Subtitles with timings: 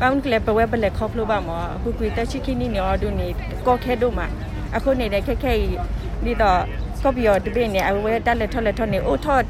[0.00, 2.84] kaun kle pe we bele khop lo ba mo apu ki to chiki ni no
[3.02, 3.26] du ni
[3.64, 4.26] ko khe do ma
[4.76, 5.54] အခုနေတဲ့ခက်ခဲ
[6.24, 6.60] ဒီတော့
[7.02, 9.42] ကော်ပီယောတပိနေအဝဲတက်လက်ထော်လက်ထော်နေအိုထော်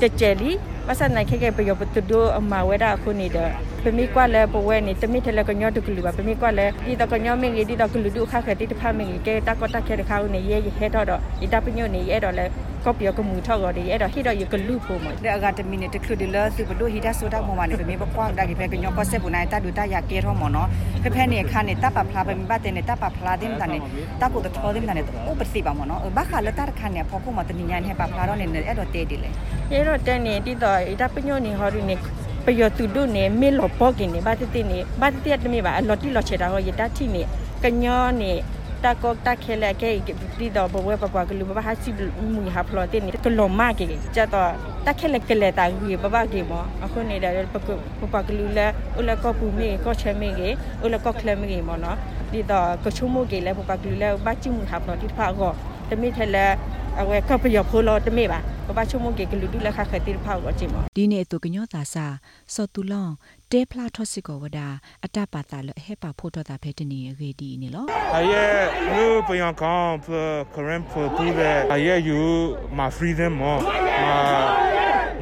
[0.00, 0.50] တကြလီ
[0.86, 3.50] ပစနိုင်ခက်ခဲပယောပတူဒိုအမဝဲတာအခုနေတဲ့
[3.84, 12.44] ပမိကွာလဲပဝဲနေတမိထလဲကညောတကလူပါပမိကွာလဲဒီတော့ကညောမင်းကြီးဒီတော့ကလူဒုခခတိတဖမင်းကြီးကဲတကောတခဲတခါဦးနေရဲရဲတော့တော့ဒီတပညိုနေရဲတော့လဲ
[12.84, 20.68] ကော်ပီယောကမူထောက်တော့ဒီအဲ့တော့ဟိတော့ယကလူဖို့မတဲ့အကတမီနေတခလူဒီလာစုဘလို့ဟိဒါဆိုတာမမနေပမိပကွာဒါကိဖဲကညောကောဆက်ဘူးနိုင်တဒူတရကေရောမနော်
[21.02, 23.78] ဖဖဲနေခါနေတပဖလာပမိပတ်တဲ့နေတပဖလာတဲ့တန်နေ
[24.20, 29.30] တကုတ်တော်တဲ့တန်နေဥပစီပါမနော်ဘာခါလက်တခါနေဖို့ဖို့မတနိညာနေပဖလာတော့နေအဲ့တော့တဲဒီလေ
[29.72, 31.94] ရဲတော့တဲနေဒီတော့ဒီတပညိုနေဟောဒီနေ
[32.44, 37.22] ပယောသူတို့နေမေလောပေါကင်နေဘာတတိနေဘာတတိတမေပါအလော်တီလော်ချေတာဟောရတာတိနေ
[37.62, 38.32] ကညောနေ
[38.84, 39.90] တကောတခဲလက်ကေ
[40.38, 41.90] တီတော့ဘဝပပကလူဘဟာစီ
[42.34, 43.86] မူဟာဖလော်တင်နေကလောမကေ
[44.16, 44.50] ကြတော့
[44.86, 46.52] တခဲလက်ကလက်တာကြီးဘဘကေမ
[46.84, 47.68] အခုနေတယ်ပက
[48.00, 48.66] ပပကလူလဲ
[48.98, 50.48] ဥလကောပူမေကောချမေကေ
[50.84, 51.96] ဥလကောခလမေကေမနော်
[52.32, 55.52] ဒီတော့ကချုံမိုကေလဲပပကလူလဲဘာချီမူဟာဖလော်တိဖာကော
[55.90, 56.46] တမိထဲလဲ
[56.98, 62.06] အဝဲကပရဖိုလောတမိပါပပချုံမိုကေကလူဒူလက်ခခတိဖာကောချင်မဒီနေ့သူကညောတာစာ
[62.54, 63.12] စောတူလောင်
[63.52, 64.58] တဲဖလာထော့စစ်ကောဝဒ
[65.04, 67.84] အတပါတာလဟေပါဖို့တော့တာဖဲတနေရေဒီနေလော
[68.16, 68.54] အရဲ့
[68.94, 70.06] လူပယံကောင်ဖ
[70.54, 72.20] ကရမ်ဖပူလေအရဲ့ယူ
[72.78, 73.44] မ freedom မ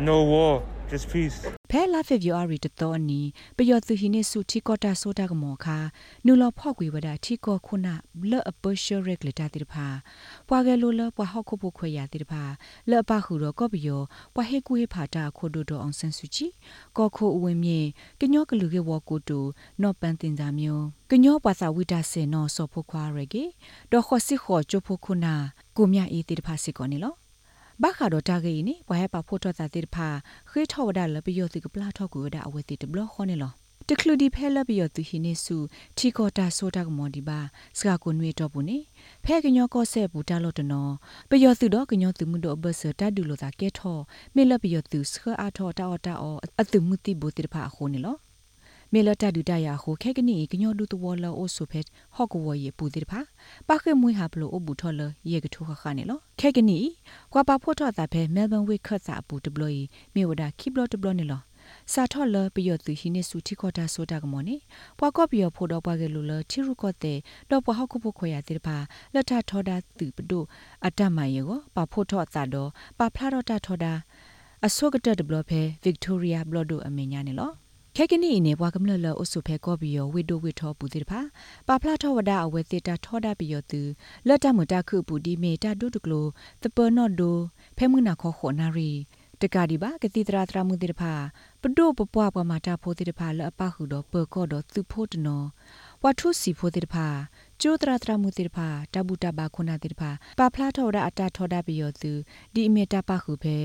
[0.06, 0.54] no war
[0.92, 1.38] just peace
[1.70, 3.20] ဖဲလာဖေဗူအာရီတတော်နီ
[3.56, 5.78] ပယောသူဟိနေစုတီကောတာဆိုတာကမောခါ
[6.26, 7.94] နူလဖော့ကွေဝဒတီကောခုနာ
[8.30, 9.86] လော့အပရှယ်ရက်လက်တာတိတဖာ
[10.48, 12.42] ပွာကဲလိုလပွာဟောက်ခုဖို့ခွေရတိတဖာ
[12.90, 14.00] လော့ပခုတော့ကော့ပယော
[14.34, 16.46] ပွာဟေကွေဖာတာခိုဒိုတော့အောင်ဆန်စုချီ
[16.96, 17.80] ကောခိုအဝင်မြေ
[18.20, 19.40] ကညောကလူကေဝကိုတူ
[19.82, 23.44] နော့ပန်တင်သာမျိုးကညောပွာစာဝိတာစေနောဆောဖို့ခွာရကေ
[23.90, 25.34] ဒေါ်ခောစစ်ခောချိုဖို့ခုနာ
[25.76, 27.14] ကိုမြအေးတိတဖာစစ်ကောနေလော
[27.82, 30.08] ဘာခါတော့တာဂေနီဘွားဟပါဖို့တော့တာတိဖာ
[30.50, 33.52] ခေထောဝဒါလပယောတိကပလာထောကူဒါအဝတိတဘလခေါနေလော
[33.88, 35.56] တကလူဒီဖဲလပယောသူဟိနေစု
[35.96, 37.38] ထီကောတာဆိုတာကမောဒီပါ
[37.78, 38.78] စကာကိုနွေတော့ဘူးနေ
[39.24, 40.92] ဖဲကညောကောဆဲဘူးတာလို့တနော်
[41.30, 43.98] ပယောသူတော့ကညောသူမှုတော့ဘဆတာဒူလို့တာကဲထော
[44.34, 48.16] မေလပယောသူစခအားထောတာအော်တာအော်အသူမှုတိဘူးတိဖာအခုနေလော
[48.92, 53.20] မေလတာဒူတယာခုခဲကနီကညောဒူတဝလောအိုဆုဖက်ဟော့ကဝယေပူတိဖာ
[53.68, 55.00] ပါခေမွေဟာဘလိုအဘူထောလ
[55.30, 56.78] ယေကထုခခနေလောခဲကနီ
[57.32, 59.76] ကွာပါဖို့ထောတာဖဲမဲလ်ဘန်ဝိခတ်စာပူတဘလို
[60.14, 61.42] မေဝဒခိဘလတဘလနေလော
[61.92, 64.56] စာထော်လပယောသူဟိနေစုတိခေါ်တာဆိုတာကမောနေ
[64.98, 67.18] ပွားကော့ပယောဖို့တော့ပွားကလူလချီရုကော့တဲ့
[67.50, 68.76] တော့ပွားဟောက်ခုဖို့ခွေရတဲ့ပါ
[69.14, 70.40] လက်ထထော်တာသူပဒု
[70.84, 73.92] အတ္တမယေကိုပါဖို့ထော့တာတော့ပါဖလာတော့တာထော်တာ
[74.66, 77.52] အစောကတက်ဒဘလဖဲဗစ်တိုးရီယာဘလဒိုအမညာနေလော
[78.00, 81.20] ခဲကနီနေဘွားကမလလအဆုဖဲကောဘီယောဝိဒိုဝိထောပူတိဖာ
[81.68, 83.80] ပါဖလာထောဝဒအဝဲတိတာထောဒဘီယောသူ
[84.28, 86.26] လက်တမတခုပူဒီမေတာဒုတကလို
[86.62, 87.36] တပနော့ဒို
[87.76, 88.90] ဖဲမှုနာခောခောနာရီ
[89.40, 91.12] တကဒီပါကတိတရာတရာမှုတိဖာ
[91.62, 95.44] ပဒိုပပွားပမာတာဖိုတိဖာလအပဟုတော့ပေကောတော့သူဖို့တနော
[96.02, 97.06] ဝါထုစီဖိုတိဖာ
[97.60, 102.12] ကျိုးတရာတရာမှုတိဖာတဘူတဘာခုနာတိဖာပါဖလာထောဒအတာထောဒဘီယောသူ
[102.54, 103.56] ဒီအမေတာပခုဖဲ